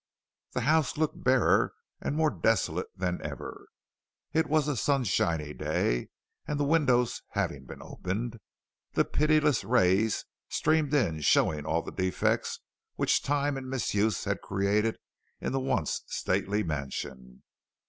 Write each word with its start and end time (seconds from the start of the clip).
The 0.53 0.61
house 0.61 0.97
looked 0.97 1.23
barer 1.23 1.75
and 2.01 2.15
more 2.15 2.31
desolate 2.31 2.87
than 2.97 3.21
ever. 3.23 3.67
It 4.33 4.47
was 4.47 4.67
a 4.67 4.75
sunshiny 4.75 5.53
day, 5.53 6.09
and 6.47 6.59
the 6.59 6.63
windows 6.63 7.21
having 7.33 7.65
been 7.67 7.83
opened, 7.83 8.39
the 8.93 9.05
pitiless 9.05 9.63
rays 9.63 10.25
streamed 10.49 10.95
in 10.95 11.19
showing 11.21 11.67
all 11.67 11.83
the 11.83 11.91
defects 11.91 12.61
which 12.95 13.21
time 13.21 13.55
and 13.57 13.69
misuse 13.69 14.23
had 14.23 14.41
created 14.41 14.97
in 15.39 15.51
the 15.51 15.59
once 15.59 16.01
stately 16.07 16.63
mansion. 16.63 17.43